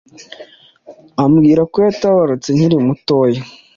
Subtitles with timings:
[1.23, 3.41] ambwira ko yatabarutse nkiri mutoya.